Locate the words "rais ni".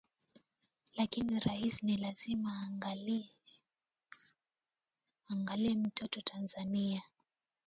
1.39-1.97